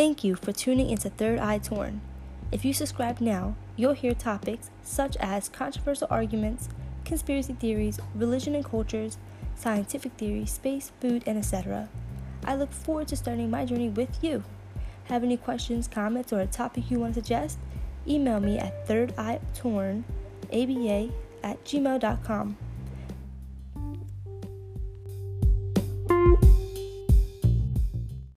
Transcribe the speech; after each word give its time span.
Thank 0.00 0.24
you 0.24 0.32
for 0.34 0.50
tuning 0.50 0.88
into 0.88 1.10
Third 1.10 1.38
Eye 1.40 1.58
Torn. 1.58 2.00
If 2.50 2.64
you 2.64 2.72
subscribe 2.72 3.20
now, 3.20 3.54
you'll 3.76 3.92
hear 3.92 4.14
topics 4.14 4.70
such 4.82 5.14
as 5.18 5.50
controversial 5.50 6.06
arguments, 6.10 6.70
conspiracy 7.04 7.52
theories, 7.52 8.00
religion 8.14 8.54
and 8.54 8.64
cultures, 8.64 9.18
scientific 9.56 10.12
theories, 10.12 10.52
space, 10.52 10.90
food, 11.02 11.22
and 11.26 11.36
etc. 11.36 11.90
I 12.46 12.54
look 12.54 12.72
forward 12.72 13.08
to 13.08 13.16
starting 13.16 13.50
my 13.50 13.66
journey 13.66 13.90
with 13.90 14.24
you. 14.24 14.42
Have 15.04 15.22
any 15.22 15.36
questions, 15.36 15.86
comments, 15.86 16.32
or 16.32 16.40
a 16.40 16.46
topic 16.46 16.90
you 16.90 16.98
want 16.98 17.12
to 17.16 17.20
suggest? 17.20 17.58
Email 18.08 18.40
me 18.40 18.58
at 18.58 18.88
thirdeyetornaba 18.88 21.12
at 21.42 21.64
gmail.com. 21.66 22.56